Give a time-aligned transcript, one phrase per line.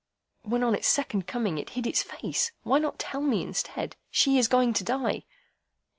[0.41, 4.39] When on its second coming it hid its face, why not tell me, instead, 'She
[4.39, 5.25] is going to die.